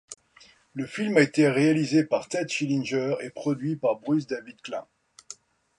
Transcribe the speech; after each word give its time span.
Le 0.73 0.87
film 0.87 1.17
a 1.17 1.21
été 1.21 1.47
réalisé 1.47 2.03
par 2.03 2.27
Ted 2.27 2.47
Schillinger 2.49 3.17
et 3.21 3.29
produit 3.29 3.75
par 3.75 3.99
Bruce 3.99 4.25
David 4.25 4.59
Klein. 4.61 4.87